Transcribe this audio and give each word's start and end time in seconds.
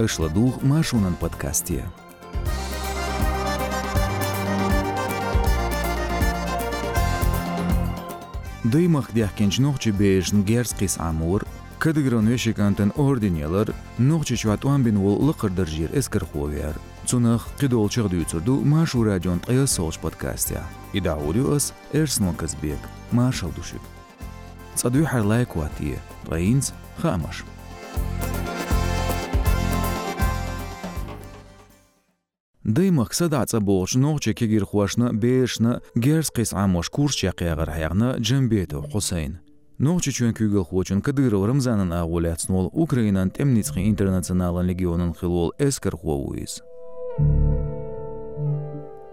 Öschladuch 0.00 0.62
Marschunen 0.62 1.14
Podcastie. 1.20 1.84
Дыймах 8.64 9.12
дяхкенч 9.12 9.58
нохчи 9.58 9.90
бежн 9.90 10.40
герскис 10.40 10.96
амур, 10.98 11.44
кадыгрон 11.78 12.26
вешикантен 12.28 12.94
орденелер, 12.96 13.74
нохчи 13.98 14.36
чватуан 14.36 14.82
бин 14.82 14.98
вол 14.98 15.22
лыкырдыр 15.22 15.68
жир 15.68 15.90
эскер 15.92 16.24
ховер. 16.24 16.74
Цунах 17.04 17.48
қидол 17.58 17.90
чагдуйцурду 17.90 18.54
Машу 18.72 19.04
радион 19.04 19.40
тая 19.40 19.66
солч 19.66 19.98
подкастия. 19.98 20.62
Ида 20.94 21.12
аудиос 21.12 21.74
Эрснон 21.92 22.34
Казбек, 22.36 22.80
Машал 23.10 23.50
душик. 23.50 23.82
Цадуй 24.76 25.04
харлай 25.04 25.44
кватие, 25.44 25.98
Раинц 26.26 26.70
Хамаш. 27.02 27.44
дай 28.20 28.29
мақсад 32.78 33.34
аца 33.34 33.60
болш 33.60 33.94
нохче 33.94 34.34
кегир 34.34 34.64
хуашна 34.64 35.12
бешна 35.12 35.80
герс 35.94 36.30
қис 36.30 36.54
амош 36.54 36.88
курс 36.90 37.16
яқиягар 37.22 37.70
хаягна 37.70 38.16
джамбето 38.18 38.82
Хусейн. 38.92 39.38
Нохче 39.78 40.12
чуен 40.12 40.34
кюгел 40.34 40.64
хочун 40.64 41.00
кадыров 41.00 41.46
Рамзанан 41.46 41.92
агуляцнул 41.92 42.70
Украинан 42.72 43.30
темницхи 43.30 43.88
интернационалан 43.88 44.66
легионан 44.66 45.14
хилол 45.14 45.52
эскер 45.58 45.96
хуауиз. 45.96 46.62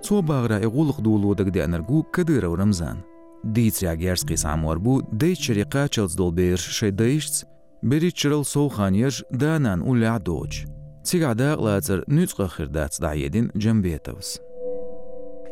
Цо 0.04 0.22
багра 0.22 0.62
игулық 0.62 1.02
дулудаг 1.02 1.52
дянаргу 1.52 2.04
кадыров 2.04 2.56
Рамзан. 2.56 3.04
Дийця 3.44 3.96
герс 3.96 4.24
қис 4.26 4.46
амор 4.46 4.80
бу 4.80 5.02
дей 5.12 5.36
чарика 5.36 5.88
чалцдол 5.90 6.32
берш 6.32 6.62
шайдайшц, 6.62 7.46
бери 7.82 8.12
чырыл 8.12 8.44
соуханьяш 8.44 9.24
данан 9.32 9.82
уля 9.82 10.20
дочь. 10.20 10.66
Цигада 11.08 11.56
лазер 11.56 12.04
нуцгахir 12.08 12.68
dats 12.68 13.00
dajedin 13.00 13.52
Jambietovs. 13.56 14.42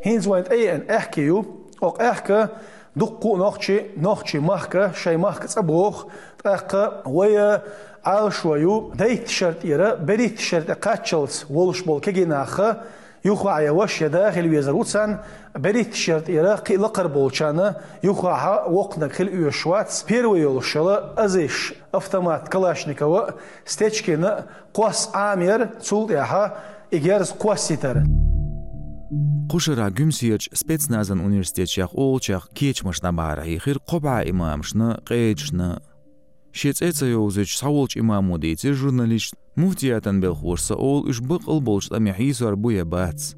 Hins 0.02 0.25
want 0.25 0.52
e 0.52 0.67
en 0.67 0.84
erkeju, 0.88 1.45
ook 1.80 1.97
erke 1.97 2.50
dukku 2.94 3.38
nochtje, 3.38 3.86
nochtje 3.95 4.42
mahke, 4.42 4.89
shay 4.94 5.16
mahke 5.16 5.47
tsabroch, 5.47 6.09
erke 6.44 6.84
waya 7.06 7.64
al 8.03 8.28
shwayu, 8.36 8.92
deit 9.00 9.31
shirt 9.31 9.64
ira, 9.64 9.95
berit 9.95 10.44
shirt 10.44 10.67
qachels 10.80 11.45
wolshbol 11.47 12.03
keginache, 12.03 12.75
Yuxaya 13.26 13.88
şeda 13.88 14.30
xil 14.30 14.48
vezrutsan 14.52 15.09
берит 15.58 15.95
шерт 15.95 16.30
ира 16.30 16.62
қилықыр 16.68 17.08
болчаны 17.09 17.76
юха 18.04 18.66
оқна 18.70 19.09
қил 19.09 19.30
үйешвац 19.34 20.06
первый 20.06 20.45
олшалы 20.45 20.95
азиш 21.18 21.73
автомат 21.92 22.50
калашникова 22.50 23.34
стечкини 23.66 24.46
квас 24.76 25.09
амер 25.14 25.72
цул 25.81 26.12
яха 26.12 26.53
игерс 26.92 27.34
қоситар 27.34 28.06
Қушыра 29.50 29.90
гүмсиеч 29.90 30.50
спецназын 30.53 31.20
университетчақ 31.28 31.92
олчақ 31.94 32.53
кечмышна 32.53 33.12
бара 33.14 33.46
ихир 33.46 33.78
қоба 33.80 34.22
имамшны 34.26 35.02
қейджны. 35.06 35.81
Шецеца 36.52 37.06
еузеч 37.06 37.56
саулч 37.58 37.96
имаму 37.96 38.38
дейте 38.38 38.73
журналист 38.73 39.36
муфтиятан 39.56 40.20
белхурса 40.22 40.75
ол 40.75 41.06
уш 41.08 41.22
бықыл 41.22 41.61
болшта 41.61 42.00
мехисуар 42.00 42.56
буя 42.56 42.86
бац 42.86 43.34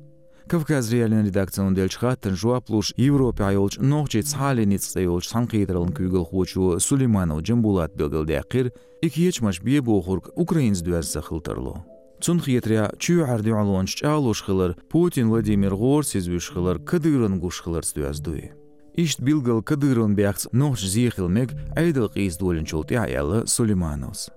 кавказ 0.47 0.91
реален 0.91 1.25
редакцион 1.25 1.73
делчхаттан 1.73 2.35
жуаплуш 2.35 2.93
европе 2.97 3.43
айолч 3.43 3.77
нохче 3.77 4.21
цхалениц 4.21 4.95
айолч 4.95 5.27
санкидралын 5.27 5.93
күйгіл 5.93 6.25
хучу 6.25 6.79
сулейманов 6.79 7.41
джамбулат 7.41 7.95
белгилдеақир 7.95 8.71
икиечмаш 9.01 9.61
бие 9.61 9.81
бохурк 9.81 10.31
украинс 10.35 10.81
дуазса 10.81 11.21
хылтырлу 11.21 11.83
Цун 12.19 12.39
хиетря 12.41 12.91
чу 12.97 13.23
арди 13.23 13.51
алуанч 13.51 13.93
чалуш 13.95 14.41
хылыр 14.41 14.75
Путин 14.89 15.29
Владимир 15.29 15.75
Гор 15.75 16.03
сезвиш 16.03 16.49
хылыр 16.49 16.79
кадырын 16.79 17.39
гуш 17.39 17.61
хылыр 17.61 17.85
сдуяздуи. 17.85 18.53
Ишт 18.95 19.19
билгал 19.21 19.61
кадырын 19.61 20.15
бяхц 20.15 20.47
нохч 20.51 20.81
зихилмек 20.81 21.53
айдыл 21.75 22.09
қиз 22.09 22.39
дуолен 22.39 22.65
чулти 22.65 22.95
аялы 22.95 23.45
Сулеймановс. 23.45 24.31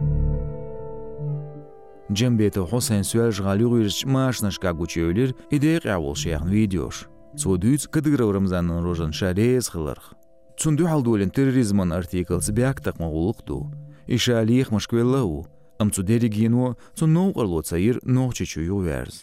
Thank. 0.00 0.29
جەم 2.18 2.34
بێتە 2.38 2.62
حۆسەن 2.70 3.02
سوێژ 3.10 3.36
غاالوغیرش 3.44 3.98
ماشنە 4.14 4.50
شکاگوچێولر 4.56 5.30
ئیدەیە 5.52 5.78
قیاوڵشییانوی 5.84 6.70
دیۆش 6.72 6.96
سۆ 7.40 7.50
دویت 7.62 7.82
کە 7.92 8.00
دگرەورەمزانن 8.06 8.80
ڕۆژن 8.86 9.12
شارێز 9.18 9.66
خڵرخ 9.72 10.06
چونندو 10.60 10.90
هەڵدوولێنتر 10.92 11.46
ریزمان 11.56 11.90
ئەرتیکلس 11.94 12.46
بیاک 12.56 12.76
تەقمەغوڵقتو 12.86 13.58
ئیشالیەخ 14.12 14.68
مشکوێ 14.76 15.04
لەو 15.14 15.30
ئەم 15.78 15.88
چودێری 15.94 16.30
گینوە 16.36 16.68
چون 16.96 17.10
نۆ 17.16 17.24
ئەڵۆ 17.38 17.60
چەیر 17.68 17.96
نۆچێکی 18.14 18.70
وێرز 18.84 19.16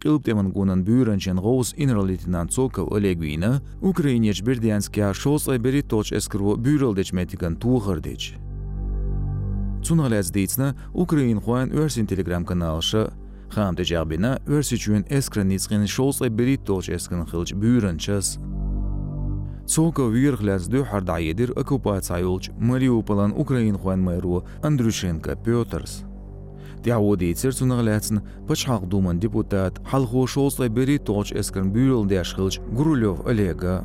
qilb 0.00 0.24
teman 0.24 0.48
gunan 0.50 0.84
buran 0.86 1.18
chen 1.20 1.36
gos 1.36 1.74
inralitinant 1.76 2.50
sokal 2.50 2.86
olegvina, 2.88 3.60
Ukrainech 3.82 4.40
Berdianskya 4.40 5.12
shos 5.12 5.48
ay 5.52 5.58
beri 5.58 5.82
toch 5.82 6.12
eskro 6.12 6.56
bural 6.56 6.96
dech 6.96 7.12
metikan 7.12 7.56
tuğır 7.60 8.00
dech. 8.04 8.32
Цуналец 9.82 10.30
дейцна 10.30 10.74
Украин 10.94 11.40
хуан 11.40 11.72
өрсин 11.72 12.06
телеграм 12.06 12.44
каналша 12.44 13.12
хам 13.50 13.76
тежабина 13.76 14.40
өрси 14.46 14.78
чуен 14.78 15.04
ay 16.22 16.30
beri 16.30 16.56
toch 16.56 16.88
eskin 16.88 17.26
khilch 17.26 17.52
buran 17.52 17.98
chas. 17.98 18.38
Цока 19.66 20.08
вирхляс 20.08 20.66
ду 20.68 20.84
хардаедир 20.84 21.52
оккупацайолч 21.52 22.50
Мариуполан 22.58 23.32
Украин 23.36 23.76
хуан 23.76 24.00
мэру 24.00 24.44
Андрюшенко 24.62 25.36
Пётерс. 25.36 26.13
Tsirtsunaglatsin 26.84 28.20
Pachhaq 28.46 28.86
Duman 28.90 29.18
депутат 29.18 29.80
Халху 29.84 30.26
Шолслай 30.26 30.68
Бери 30.68 30.98
Точ 30.98 31.32
Эскан 31.32 31.72
Бюрл 31.72 32.04
Дяшхилч 32.04 32.60
Гурулев 32.60 33.26
Олега. 33.26 33.84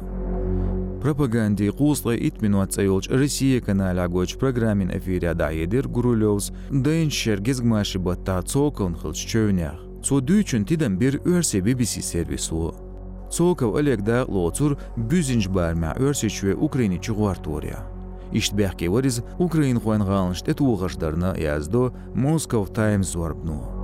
Пропаганди 1.01 1.69
Куслай 1.69 2.17
Итминуат 2.27 2.73
Цайолч 2.73 3.07
Россия 3.09 3.61
канал 3.61 3.99
Агоч 3.99 4.35
программин 4.35 4.91
эфире 4.97 5.33
Дайедир 5.33 5.87
Гурулевс 5.87 6.51
Дайын 6.69 7.09
Шергизгмаши 7.09 7.99
Батта 7.99 8.41
Цокон 8.41 8.95
Хилч 8.95 9.25
Чөйнях. 9.25 9.79
Цо 10.03 10.21
дүйчүн 10.23 10.63
тиден 10.63 10.95
бир 10.97 11.19
өрсе 11.27 11.59
BBC 11.59 12.01
сервису. 12.01 12.73
Цоков 13.31 13.75
Олег 13.75 14.01
да 14.01 14.23
лоцур 14.25 14.77
бүзинж 14.95 15.49
барма 15.49 15.93
өрсе 15.99 16.29
чуе 16.29 16.55
Украини 16.55 16.99
чугуартория. 16.99 17.83
Иштбехке 18.31 18.90
вариз 18.90 19.23
Украин 19.40 19.79
хуан 19.79 20.06
галнш 20.06 20.44
тетуғашдарна 20.45 21.35
яздо 21.38 21.91
Москов 22.13 22.69
Таймс 22.73 23.16
варбну. 23.16 23.79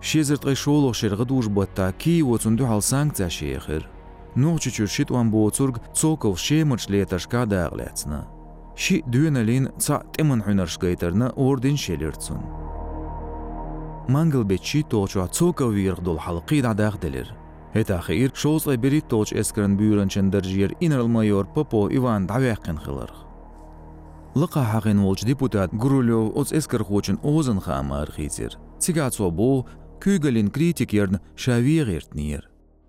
Шезерт 0.00 0.44
гайшолох 0.44 0.94
шерга 0.94 1.24
душ 1.24 1.48
батта 1.48 1.92
ки 1.92 2.22
воцунду 2.22 2.66
хал 2.66 2.82
санкция 2.82 3.28
шехер. 3.28 3.88
Нохчу 4.34 4.70
чуршит 4.70 5.10
ван 5.10 5.30
боцург 5.30 5.80
цоков 5.94 6.38
шемырч 6.38 6.88
леташка 6.88 7.44
дағлецна. 7.44 8.26
Ши 8.76 9.02
дүйеналин 9.06 9.72
ца 9.78 10.02
теман 10.16 10.42
хунаршгайтерна 10.42 11.32
орден 11.36 11.76
шелерцун. 11.76 12.40
Мангл 14.08 14.44
бечи 14.44 14.82
тоочуа 14.82 15.28
цоков 15.28 15.72
виргдол 15.72 16.18
халқи 16.18 16.62
дадағделер. 16.62 17.35
Et 17.76 17.90
axir 17.90 18.30
şozla 18.34 18.82
biri 18.82 19.00
toç 19.00 19.32
eskren 19.32 19.78
büyüren 19.78 20.08
çender 20.08 20.42
jiyer 20.42 20.72
ineral 20.80 21.06
mayor 21.06 21.46
Popo 21.54 21.90
Ivan 21.90 22.28
Davyakin 22.28 22.76
xılar. 22.76 23.10
Lıqa 24.36 24.74
haqin 24.74 25.04
volç 25.04 25.26
deputat 25.26 25.70
Grulov 25.72 26.26
oz 26.34 26.52
esker 26.52 26.80
xoçun 26.80 27.18
ozun 27.22 27.58
xamar 27.66 28.08
xitir. 28.16 28.58
Cigatso 28.80 29.38
bu. 29.38 29.66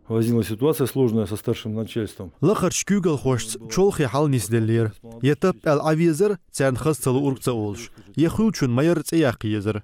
Возникла 0.08 0.44
ситуация 0.44 0.88
сложная 0.88 1.26
со 1.26 1.36
старшим 1.36 1.74
начальством. 1.74 2.32
Лахарч 2.42 2.86
кюгал 2.86 3.18
хошц 3.18 3.58
чолхи 3.72 4.06
хал 4.06 4.28
нисделлер. 4.28 4.94
Етап 5.22 5.56
ал 5.66 5.80
авизер 5.88 6.38
цян 6.52 6.76
хас 6.76 6.98
цалу 6.98 7.20
уркца 7.28 7.54
олш. 7.54 7.92
Яхучун 8.16 8.72
майор 8.72 9.00
езер. 9.58 9.84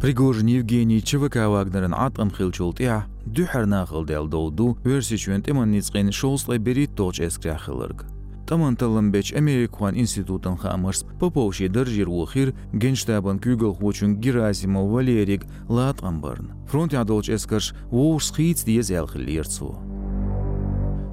Пригожин 0.00 0.46
Евгений 0.46 1.02
ЧВК 1.02 1.44
Вагнерын 1.44 1.92
атқым 1.92 2.30
хилчултия, 2.32 3.04
дүхар 3.26 3.66
нахыл 3.66 4.06
дел 4.06 4.26
долду, 4.28 4.78
верси 4.82 5.18
чуент 5.18 5.46
иман 5.46 5.70
ницқин 5.74 6.10
шолслай 6.10 6.56
бери 6.56 6.86
точ 6.86 7.20
эскря 7.20 7.58
хылырг. 7.58 8.06
Таман 8.48 8.76
талымбеч 8.76 9.34
Америкуан 9.34 9.94
институтын 9.94 10.56
хамырс 10.56 11.04
поповши 11.20 11.68
дыржир 11.68 12.08
ухир 12.08 12.54
генштабын 12.72 13.36
күгіл 13.44 13.76
хочун 13.76 14.16
Герасимов 14.16 14.88
Валерик 14.88 15.44
латқан 15.68 16.22
барн. 16.22 16.52
Фронт 16.66 16.94
ядолч 16.94 17.28
эскарш 17.28 17.74
уурс 17.90 18.32
хиц 18.34 18.64
диез 18.64 18.88
ялхилирцу. 18.88 19.76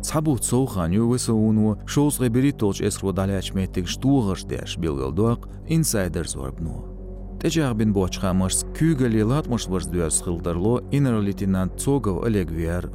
Цабут 0.01 0.45
соуханю 0.45 1.11
весоуну 1.11 1.77
шоус 1.85 2.21
ребери 2.21 2.53
толч 2.53 2.79
эскро 2.79 3.11
даляч 3.11 3.51
меттик 3.51 3.89
штуғырш 3.89 4.47
дэш 4.47 4.77
билгалдуақ 4.77 5.67
инсайдерс 5.67 6.35
варбну. 7.37 7.41
Тежарбин 7.41 7.93
бочхамырс 7.93 8.65
күгіл 8.73 9.25
латмыш 9.25 9.67
варс 9.67 9.87
дуяс 9.87 10.21
хылдарло 10.21 10.83
инер 10.91 11.21
лейтенант 11.21 11.79
Цогов 11.79 12.23
Олег 12.23 12.51
Виар 12.51 12.89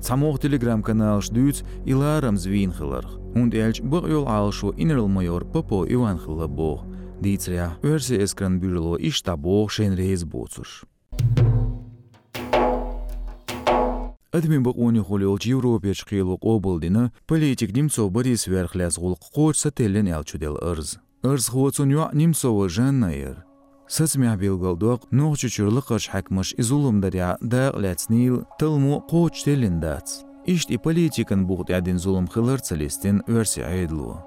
Самох 0.00 0.40
телеграм-канал 0.40 1.20
ждуть 1.22 1.64
и 1.86 1.94
ларам 1.94 2.36
звинхелар. 2.36 3.06
Und 3.34 3.54
elch 3.54 3.82
bog 3.82 4.06
jol 4.06 4.26
alsho 4.26 4.74
innerl 4.76 5.08
major 5.08 5.44
popo 5.44 5.86
Ivan 5.86 6.18
Хлабох. 6.18 6.84
Дицря, 7.20 7.76
версия 7.82 8.22
эскран 8.22 8.60
бюрло 8.60 8.96
и 8.96 9.10
штабох 9.10 9.70
шен 9.70 9.94
рейз 9.94 10.24
боцуш. 10.24 10.84
Админ 14.30 14.62
бақуни 14.62 15.00
холиолч 15.00 15.46
Европеч 15.46 16.04
қилуқ 16.04 16.38
обылдина 16.42 17.12
политик 17.26 17.72
Немцов 17.72 18.10
Борис 18.10 18.46
Верхляз 18.46 18.98
ғулқ 18.98 19.32
қоч 19.34 19.54
сателлен 19.54 20.08
элчудел 20.08 20.58
ырз. 20.60 20.98
Ырз 21.22 21.48
хуацун 21.48 21.90
юа 21.90 22.10
Немцова 22.12 22.68
жаннаер. 22.68 23.53
Сасмях 23.86 24.38
бил 24.38 24.58
голдок, 24.58 25.02
нох 25.10 25.38
чучурлыкыш 25.38 26.08
хакмыш 26.08 26.54
изулум 26.56 27.00
даря 27.00 27.36
да 27.40 27.72
лецнил 27.76 28.44
тылму 28.58 29.04
қоч 29.10 29.44
телиндац. 29.44 30.24
Ишт 30.46 30.70
и 30.70 30.76
политикан 30.76 31.46
бухт 31.46 31.70
ядин 31.70 31.98
зулум 31.98 32.26
хылыр 32.26 32.60
целестин 32.60 33.22
верси 33.26 33.60
айдлу. 33.60 34.18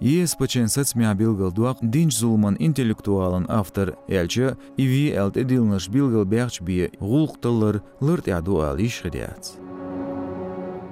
Ес 0.00 0.34
пачен 0.34 0.68
сацмя 0.68 1.14
билгал 1.14 1.52
динч 1.80 2.14
зулман 2.14 2.56
интеллектуалын 2.58 3.46
автор 3.48 3.94
элчі 4.08 4.56
иви 4.76 5.14
әлт 5.14 5.38
эдилныш 5.38 5.88
билгал 5.88 6.26
бәғч 6.26 6.58
бие 6.62 6.90
ғулқ 6.98 7.38
тылыр 7.38 7.82
лырт 8.00 8.26
яду 8.26 8.58
ал 8.66 8.78
ишхидяц. 8.82 9.54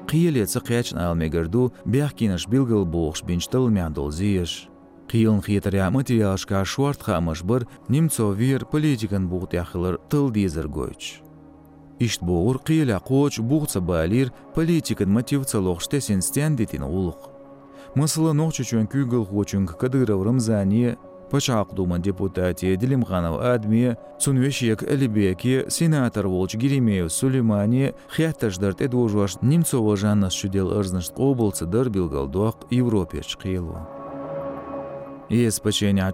Қиелецы 0.06 0.62
қиячын 0.62 1.02
алмегірду 1.02 1.72
бәғ 1.86 2.14
кеніш 2.14 2.46
билгал 2.46 2.86
боғш 2.86 3.26
бинч 3.26 3.50
тыл 3.50 3.66
зиеш. 4.10 4.69
Қиылын 5.10 5.42
хиетаря 5.42 5.90
материалшка 5.90 6.64
шуартха 6.64 7.16
амашбыр 7.16 7.66
немцо 7.88 8.30
вир 8.30 8.64
политикан 8.64 9.26
буғт 9.26 9.56
яхылыр 9.58 9.98
тыл 10.08 10.30
дизер 10.30 10.68
гойч. 10.68 11.18
Ишт 11.98 12.22
буғыр 12.22 12.60
қиыля 12.62 13.00
қоч 13.02 13.40
буғтса 13.42 13.80
балир 13.82 14.30
политикан 14.54 15.10
мотивца 15.10 15.58
лоқштесен 15.58 16.22
стяндетин 16.22 16.86
улық. 16.86 17.26
Мысылы 17.98 18.36
ноқчы 18.38 18.62
чөн 18.62 18.86
күгіл 18.86 19.26
хочунг 19.26 19.74
кадыров 19.76 20.22
Рамзани, 20.22 20.94
Пачақ 21.30 21.74
дума 21.74 21.98
депутати 21.98 22.76
Дилимханов 22.76 23.40
Адми, 23.40 23.96
Цунвешек 24.20 24.84
Алибеки, 24.84 25.64
сенатор 25.68 26.28
Волч 26.28 26.54
Геремеев 26.54 27.12
Сулеймани, 27.12 27.94
Хяттаждарт 28.14 28.80
Эдвожуаш 28.80 29.42
Немцова 29.42 29.96
Жаннас 29.96 30.34
Шудел 30.34 30.70
Ырзнышт 30.70 31.14
облцы 31.16 31.66
дар 31.66 31.88
билгалдуақ 31.88 32.70
Европеч 32.70 33.36
қиылу. 33.36 33.99
Ес 35.30 35.60
паченя 35.60 36.10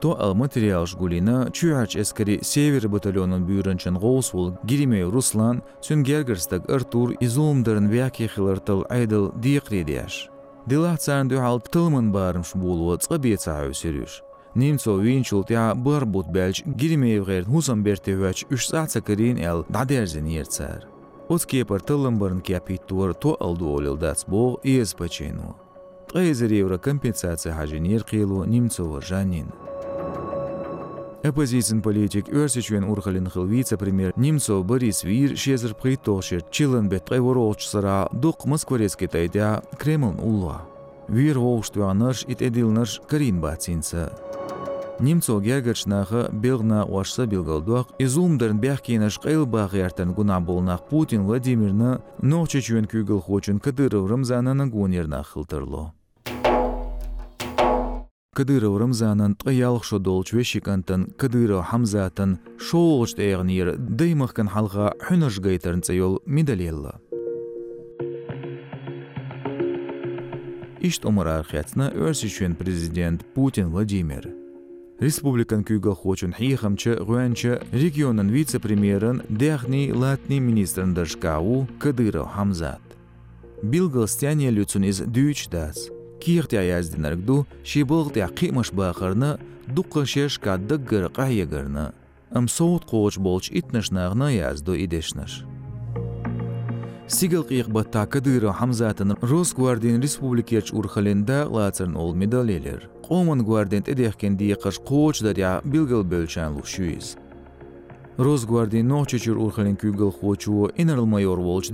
то 0.00 0.20
ал 0.20 0.34
материал 0.34 0.86
жгулина 0.86 1.50
чуач 1.50 1.96
эскари 1.96 2.40
север 2.42 2.86
батальонын 2.86 3.46
бүйрінчен 3.48 3.96
ғоусвул 3.96 4.52
Гиримей 4.64 5.04
Руслан 5.04 5.62
сүнгергерстаг 5.80 6.68
Артур 6.68 7.16
изулымдарын 7.20 7.88
вяки 7.88 8.28
хилартыл 8.28 8.84
айдыл 8.90 9.32
диқредияш. 9.32 10.28
Дилацан 10.66 11.28
дюхал 11.28 11.60
тылмын 11.60 12.12
барымш 12.12 12.52
булуы 12.52 12.98
цқабеца 12.98 13.72
серюш. 13.72 14.22
Немцо 14.54 14.98
винчулт 14.98 15.48
я 15.50 15.74
барбут 15.74 16.28
бәлч 16.28 16.62
Гиримей 16.66 17.20
ғер 17.20 17.46
хусам 17.46 17.82
бертевач 17.82 18.44
үш 18.50 18.68
саца 18.68 19.00
дадерзен. 19.00 20.28
Оцкепар 21.30 21.80
тылым 21.80 22.18
барын 22.18 22.42
то. 22.42 23.36
Тғайзер 26.08 26.52
евро 26.56 26.78
компенсация 26.78 27.52
хажинер 27.52 28.00
қилу 28.00 28.46
Немцова 28.46 29.02
жанин. 29.02 29.52
Оппозицион 31.22 31.82
политик 31.82 32.30
өрсичвен 32.32 32.88
урхалин 32.88 33.28
хыл 33.28 33.44
вице-премьер 33.44 34.14
Немцов 34.16 34.64
Борис 34.64 35.04
Вир 35.04 35.36
шезір 35.36 35.74
притошер 35.74 36.40
чилын 36.50 36.88
бет 36.88 37.10
қайворолчсыра 37.10 38.08
дуқ 38.12 38.46
Москворецке 38.46 39.06
тайдя 39.06 39.62
Кремлн 39.78 40.18
улла. 40.20 40.62
Вир 41.08 41.38
волштуанырш 41.38 42.24
ит 42.26 42.40
эдилнырш 42.40 43.02
Карин 43.06 43.42
бацинца. 43.42 44.12
Немцо 45.00 45.38
гергачнахы 45.40 46.30
белгна 46.32 46.84
уашса 46.86 47.26
билгалдуақ, 47.26 47.98
изумдарын 47.98 48.58
бяхкинаш 48.58 49.20
қайл 49.20 49.44
бағияртан 49.44 50.14
гуна 50.14 50.40
болнақ 50.40 50.88
Путин 50.88 51.26
Владимирны 51.26 52.00
нохчачуен 52.22 52.86
күгіл 52.86 53.20
хочын 53.20 53.60
Кадыров 53.60 54.10
Рамзананы 54.10 54.66
гунерна 54.66 55.22
хылтырло. 55.22 55.92
Кадыров 58.38 58.78
Рамзанан 58.78 59.34
тҟаялх 59.34 59.82
шодолч 59.82 60.32
вешикантан 60.32 61.10
Кадыров 61.18 61.66
Хамзатан 61.66 62.38
шоолч 62.62 63.18
эғнир 63.18 63.74
даймахкан 63.74 64.46
халға 64.46 64.92
хүнаш 65.02 65.40
гайтарн 65.42 65.82
цайол 65.82 66.22
медалелла. 66.24 67.00
Ишт 70.78 71.02
омарархиятна 71.02 71.90
өрсичен 71.90 72.54
президент 72.54 73.26
Путин 73.34 73.74
Владимир. 73.74 74.30
Республикан 75.00 75.66
күйгіл 75.66 75.98
хочын 75.98 76.30
хейхамчы 76.30 76.94
гуанчы 77.02 77.58
регионын 77.72 78.30
вице-премьерын 78.30 79.26
дяхни 79.28 79.90
латни 79.90 80.38
министрын 80.38 80.94
дашкау 80.94 81.66
Кадыров 81.80 82.30
Хамзат. 82.30 82.86
Билгал 83.64 84.06
стяне 84.06 84.50
люцун 84.50 84.84
из 84.84 85.02
киختя 86.20 86.62
яздинаргду 86.62 87.46
шибылгтя 87.64 88.28
қимыш 88.28 88.72
бақырны 88.72 89.38
дуққа 89.68 90.06
шеш 90.06 90.38
кадды 90.38 90.78
гыр 90.78 91.08
қайыгырны. 91.08 91.92
Ам 92.30 92.48
соут 92.48 92.84
қоуч 92.84 93.18
болч 93.18 93.50
итнышнағны 93.50 94.36
язду 94.36 94.76
идешныш. 94.76 95.44
Сигал 97.08 97.42
қиқ 97.48 97.70
батта 97.72 98.04
кадыры 98.06 98.52
Хамзатын 98.52 99.16
Росгвардин 99.22 100.00
республикерч 100.02 100.72
урхалинда 100.72 101.48
ол 101.48 102.14
медалелер. 102.14 102.90
Қомын 103.08 103.42
гвардент 103.42 103.88
эдехкен 103.88 104.36
диқыш 104.36 104.84
қоуч 104.84 105.22
даря 105.22 105.62
билгал 105.64 106.04
бөлчан 106.04 106.56
лушуиз. 106.56 107.16
Росгвардин 108.18 108.88
ночечур 108.88 109.38
урхалин 109.38 109.76
күгіл 109.76 110.10
хочуо 110.12 110.70
инарл 110.76 111.06
майор 111.06 111.40
волч 111.40 111.70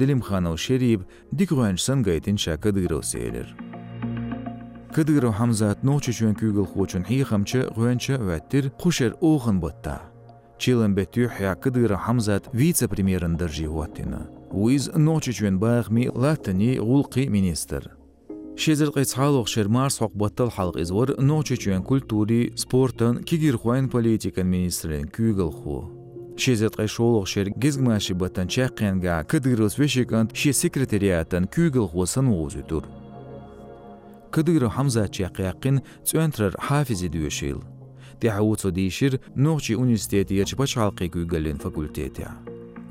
Кыдыры 4.95 5.33
Хамзат 5.33 5.83
ночи 5.83 6.13
чуен 6.15 6.37
күгіл 6.39 6.69
хочун 6.71 7.03
хихамчы 7.03 7.65
гуанчы 7.75 8.15
вәттір 8.15 8.69
қушер 8.79 9.17
оғын 9.19 9.59
бұтта. 9.59 9.97
Чилен 10.63 10.95
беттю 10.95 11.27
хя 11.35 11.57
кыдыры 11.59 11.99
Хамзат 11.99 12.47
вице-премьерын 12.55 13.35
дыржи 13.35 13.67
уаттины. 13.67 14.29
Уиз 14.53 14.93
ночи 14.95 15.35
чуен 15.35 15.59
бағми 15.59 16.07
латтыни 16.15 16.79
ғулқи 16.79 17.27
министр. 17.27 17.91
Шезір 18.55 18.95
қайцхалуқ 18.95 19.51
шер 19.51 19.67
марс 19.67 19.99
хоқ 19.99 20.15
баттал 20.15 20.55
халқ 20.55 20.79
извор 20.79 21.17
ночи 21.19 21.57
чуен 21.57 21.83
культури, 21.83 22.53
спортын, 22.55 23.25
кигир 23.25 23.59
хуайн 23.59 23.91
политикан 23.91 24.47
министрен 24.47 25.11
күгіл 25.11 25.51
ху. 25.51 25.91
Шезет 26.39 26.79
қайшолуқ 26.79 27.27
шер 27.27 27.51
гизгмаши 27.51 28.15
баттан 28.15 28.47
чаққенга 28.47 29.25
кыдырыс 29.27 29.75
вешекант 29.75 30.37
ше 30.37 30.53
секретариаттан 30.53 31.51
күгіл 31.51 31.91
хусын 31.91 32.31
оғыз 32.31 32.63
үтір 32.63 32.87
кыдыр 34.35 34.63
ҳамза 34.77 35.05
чиақиақин 35.15 35.77
центрар 36.09 36.53
ҳафизи 36.69 37.09
дуешил 37.15 37.59
тиҳавуцо 38.21 38.69
дишир 38.79 39.13
нӯғчи 39.45 39.73
университетия 39.85 40.45
чипачалқи 40.51 41.07
гуйгалин 41.15 41.59
факультетия 41.65 42.31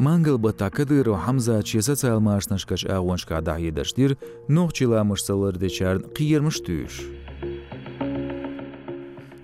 мангал 0.05 0.37
бата 0.45 0.67
кыдыро 0.77 1.15
ҳамза 1.25 1.55
чесаца 1.69 2.07
алмашнашкач 2.13 2.81
агъоншка 2.95 3.37
даҳидаштир 3.49 4.11
нӯғчиламышсалардечарн 4.55 6.01
қиермыш 6.15 6.57
туюш 6.65 6.93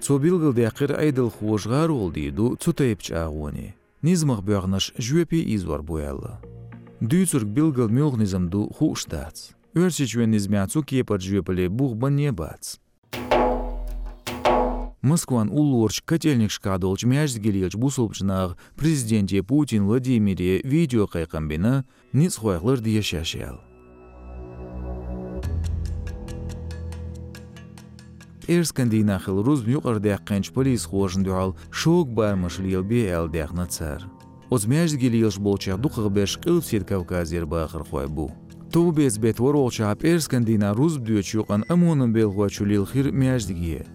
цобилгыл 0.03 0.53
дяқир 0.61 0.91
айдыл 1.03 1.29
хуошғар 1.37 1.89
олдиду 2.01 2.45
цутаипч 2.63 3.07
агъони 3.25 3.67
низмах 4.07 4.39
бёғнаш 4.49 4.85
жуепи 5.05 5.39
извар 5.55 5.81
буялла 5.89 6.33
дюйцург 7.01 7.47
билгал 7.57 7.89
мюғнизамду 7.97 8.61
хуштац 8.77 9.58
Персичвен 9.79 10.35
измяцук 10.35 10.91
епар 10.91 11.21
жвепале 11.21 11.69
бух 11.69 11.95
бане 11.95 12.33
бац. 12.33 12.75
Москван 15.01 15.49
улорч 15.49 16.01
котельник 16.01 16.51
шкадолч 16.51 17.05
мяч 17.05 17.31
згелелч 17.31 17.79
бусылпчынағы 17.79 18.57
президенте 18.75 19.39
Путин 19.41 19.87
Владимире 19.87 20.59
видео 20.65 21.07
қайқамбені 21.07 21.85
ниц 22.11 22.35
хуайқлар 22.35 22.81
дие 22.81 23.01
шашел. 23.01 23.63
Эрсканди 28.49 29.01
нахил 29.01 29.41
руз 29.41 29.63
мюқар 29.63 30.03
дәққенч 30.03 30.51
полис 30.51 30.83
хуашын 30.83 31.23
дюал 31.23 31.55
шок 31.71 32.11
бармыш 32.11 32.59
лил 32.59 32.83
бе 32.83 33.07
әл 33.07 33.31
дәқна 33.31 33.65
цар. 33.69 34.03
Оз 34.49 34.67
мяч 34.67 34.91
згелелш 34.91 35.39
болчақ 35.39 35.79
дуқығы 35.79 36.09
бәш 36.09 36.35
сет 36.67 36.83
Кавказер 36.83 37.45
бағыр 37.45 37.87
хуай 37.87 38.07
бұ 38.07 38.27
тубез 38.71 39.17
бетвор 39.17 39.55
олчаап 39.55 40.03
эрскандина 40.05 40.73
рузбдүөч 40.77 41.33
юкан 41.41 41.65
амунун 41.73 42.13
белгуачулил 42.13 42.85
хир 42.85 43.11
мяждигие 43.11 43.85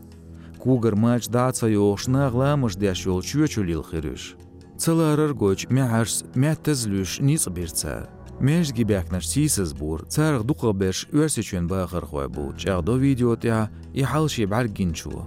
кугар 0.59 0.97
мач 0.97 1.29
даца 1.29 1.67
ёшна 1.69 2.31
гламыш 2.31 2.75
дящол 2.75 3.23
чуячулил 3.23 3.85
хирыш 3.85 4.35
целарар 4.79 5.33
гоч 5.35 5.67
мяарс 5.71 6.25
мяттезлүш 6.35 7.21
ниц 7.21 7.47
бирца 7.49 8.09
мяжги 8.41 8.83
бякнаш 8.83 9.29
сисыз 9.29 9.73
бур 9.73 10.07
царг 10.09 10.43
дука 10.43 10.73
беш 10.73 11.07
уэрсичен 11.13 11.69
багыр 11.69 12.05
хуай 12.07 12.29
бу 12.29 12.53
чагдо 12.59 12.97
видеотя 12.97 13.71
и 13.93 14.03
халши 14.03 14.47
баргинчу 14.47 15.23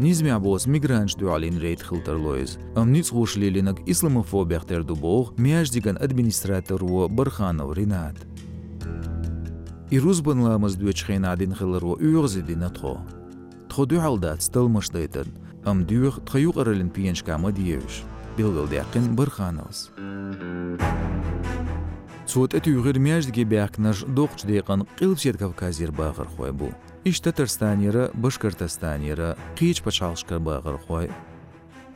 чу. 0.00 0.04
Низмя 0.04 0.38
бос 0.38 0.66
мигранч 0.66 1.14
дуалин 1.16 1.58
рейд 1.58 1.82
хилтер 1.82 2.16
лойз. 2.16 2.58
Ам 2.74 2.92
ниц 2.92 3.10
хушлилинак 3.10 3.78
исламофобиях 3.86 4.64
тер 4.66 4.84
дубох, 4.84 5.32
мяж 5.38 5.70
диган 5.70 5.98
администратор 6.00 6.84
во 6.84 7.08
Барханов 7.08 7.76
Ринат. 7.76 8.16
И 9.90 9.98
рузбанламыз 9.98 10.76
дуэч 10.76 11.04
хейнадин 11.04 11.54
хилер 11.54 11.84
во 11.84 11.94
үгзидин 11.96 12.62
атхо. 12.62 13.00
Тходуалдат 13.68 14.42
стылмыштайтын, 14.42 15.26
ам 15.64 15.84
дюх 15.86 16.20
тхаюқарылын 16.24 16.90
пиеншкама 16.90 17.52
диевш. 17.52 18.02
Билгалдяқин 18.36 19.16
Бархановс. 19.16 19.90
Югыр 22.36 22.98
мяждги 22.98 23.42
бяқнаш 23.42 24.04
доқч 24.06 24.46
дейқан 24.46 24.86
қилпсет 24.98 25.38
Кавказир 25.38 25.90
бағыр 25.90 26.28
хой 26.36 26.52
бу. 26.52 26.70
Иш 27.04 27.20
Татарстанира, 27.20 28.10
Башкортостанира, 28.14 29.36
қич 29.56 29.82
пачалшкар 29.82 30.38
бағыр 30.38 30.78
хой. 30.86 31.10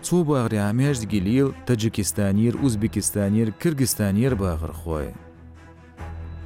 Цу 0.02 0.24
бағря 0.24 0.72
мяждги 0.72 1.20
лил 1.20 1.54
Таджикистанир, 1.66 2.56
Узбекистанир, 2.56 3.52
Кыргызстанир 3.52 4.34
бағыр 4.34 4.72
хой. 4.72 5.14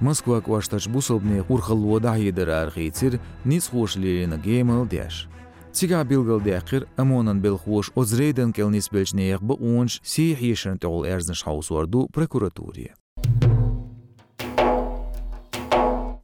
Москва 0.00 0.40
кваштач 0.40 0.87
бусылбне 0.87 1.42
урхалуа 1.49 1.99
дахидер 1.99 2.50
архицир 2.50 3.21
ниц 3.45 3.68
хушлилина 3.68 4.37
геймал 4.37 4.87
дяш. 4.87 5.28
Цига 5.73 6.04
билгал 6.04 6.40
дяқир 6.40 6.87
амонан 6.97 7.40
бел 7.40 7.59
хуш 7.59 7.90
озрейден 7.95 8.52
келнис 8.52 8.90
белчнеяқ 8.90 9.40
ба 9.40 9.54
унш 9.54 10.00
си 10.04 10.35
хишен 10.35 10.78
тол 10.78 11.04
эрзнеш 11.04 11.42
хаусуарду 11.42 12.09
прокуратурия. 12.12 12.95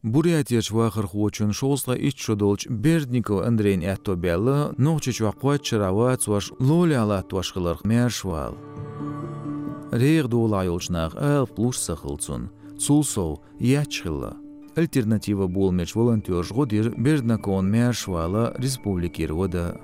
Бурятия 0.05 0.61
чвахар 0.61 1.07
хуочун 1.07 1.53
шолсла 1.53 1.95
ич 1.97 2.21
шодолч 2.21 2.67
Бердников 2.69 3.41
Андрейн 3.47 3.81
этто 3.83 4.17
белла 4.17 4.75
нохче 4.77 5.13
чвақуат 5.13 5.63
чарава 5.63 6.15
цваш 6.15 6.53
лоли 6.59 6.93
ала 6.93 7.23
твашхыларх 7.23 7.85
мершвал. 7.85 8.55
Рег 9.93 10.27
дола 10.29 10.63
юлчнах 10.67 11.15
эл 11.17 11.47
плуш 11.47 11.79
сахылцун. 11.79 12.51
Цулсов 12.79 13.41
ячхилла. 13.59 14.37
Альтернатива 14.77 15.47
болмеч 15.47 15.95
волонтер 15.95 16.45
жгодир 16.45 16.93
Берднакон 16.99 17.71
мершвала 17.71 18.55
республикир 18.59 19.33
вода. 19.33 19.75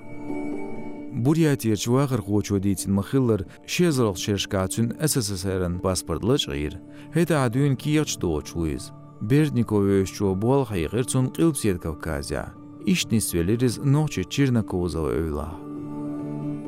Бурятия 1.15 1.77
чвахар 1.77 2.21
хуочу 2.21 2.61
дейтин 2.61 2.93
махиллар 2.93 3.47
шезрал 3.67 4.17
шершкацун 4.17 4.93
СССР-ын 5.01 5.81
паспортлыч 5.81 6.47
гир. 6.47 6.79
Хета 7.15 7.47
адуин 7.47 7.75
киячь 7.75 8.19
доч 8.19 8.53
хайгырцун 10.65 11.29
қилпсет 11.29 11.79
Кавказя. 11.79 12.53
Ишнисвелеріз 12.87 13.79
ночи 13.85 14.25
Чернаковзова 14.25 15.11
öyla. 15.13 15.49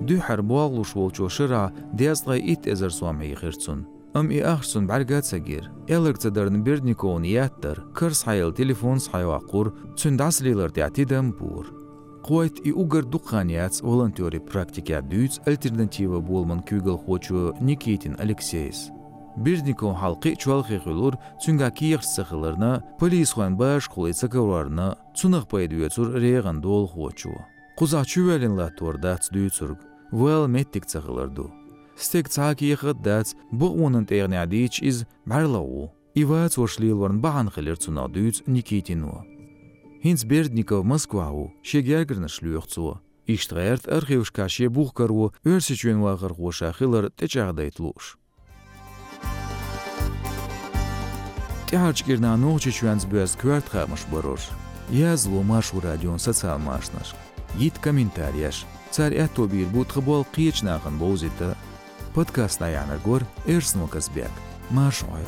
Дүхар 0.02 0.42
болуш 0.42 0.94
волчу 0.94 1.28
шыра 1.28 1.73
дезгай 1.94 2.40
ит 2.40 2.66
эзер 2.66 2.92
суам 2.92 3.18
хайгырцун. 3.21 3.87
Ам 4.14 4.30
и 4.30 4.40
ахсун. 4.40 4.87
Элерцедерн 4.87 6.62
Бердниковын 6.62 7.23
яттыр. 7.23 7.85
Кырс 7.94 8.25
хайыл 8.25 8.52
телефон 8.52 8.99
сайвақур. 8.99 9.97
Цундаслилар 9.97 10.71
тятидам 10.71 11.32
бур. 11.32 11.66
Қойт 12.23 12.61
и 12.62 12.71
угар 12.71 13.04
духаняц 13.04 13.80
волонтери 13.80 14.38
практика 14.38 15.02
дүйц 15.02 15.40
альтернатива 15.44 16.21
болман 16.21 16.61
күгіл 16.61 16.97
хочу 17.04 17.54
Никитин 17.61 18.14
Алексеевс. 18.18 19.01
Бирдников 19.36 19.96
халқы 19.98 20.36
чуалхи 20.36 20.78
хулур 20.78 21.18
цунга 21.40 21.70
киях 21.70 22.04
сахыларна 22.04 22.84
полис 22.98 23.32
хуан 23.32 23.56
баш 23.56 23.88
кулайца 23.88 24.28
каврарна 24.28 24.98
цунах 25.16 25.48
пайдуяцур 25.48 26.14
реган 26.14 26.60
дол 26.60 26.86
хочу. 26.86 27.32
Куза 27.76 28.04
чувелин 28.04 28.52
ла 28.52 28.70
тордац 28.70 29.30
дүйцург. 29.30 29.78
Вел 30.12 30.46
меттик 30.48 30.84
цахыларду. 30.84 31.50
Стек 31.96 32.28
цаки 32.28 32.66
яхат 32.66 33.00
дац 33.02 33.34
бұ 33.50 33.72
онын 33.84 34.04
тегне 34.04 34.42
адич 34.42 34.82
из 34.82 35.06
барлау. 35.24 35.92
Ивац 36.14 36.58
вошлил 36.58 36.98
варн 36.98 37.20
бахан 37.20 37.50
хилер 37.50 37.78
Никитину. 38.46 39.24
Хинц 40.02 40.24
Бердников 40.24 40.84
Москвау 40.84 41.54
шегергерна 41.62 42.28
шлюхцу. 42.28 43.00
Иштгерт 43.26 43.88
архившкаше 43.88 44.68
бухкару 44.68 45.32
өрсичuen 45.44 46.02
вагар 46.02 46.34
хоша 46.34 46.72
хилер 46.72 47.10
течагдайтлуш. 47.10 48.18
Тяжкирна 51.73 52.37
ночи 52.37 52.71
чуянц 52.71 53.07
бюз 53.07 53.33
кварт 53.41 53.67
хамаш 53.73 54.05
борош. 54.11 54.50
Я 54.91 55.17
зломаш 55.17 55.73
у 55.73 55.81
радион 55.81 56.19
социал. 56.19 56.61
Гид 57.57 57.79
комментарияш. 57.79 58.67
Царь 58.91 59.14
это 59.14 59.47
бир 59.47 59.69
бут 59.69 59.88
хбол 59.91 60.26
қиечнағын 60.37 60.99
боузита. 60.99 61.57
Подкаст 62.12 62.61
аяныр 62.61 62.99
гор 62.99 63.23
Эрснул 63.47 63.88
Казбек. 63.88 64.29
Маш 64.69 65.02
ойр. 65.05 65.25